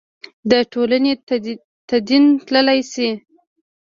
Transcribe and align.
د 0.49 0.53
ټولنې 0.71 1.13
تدین 1.89 2.25
تللای 2.45 2.79
شي. 2.91 3.09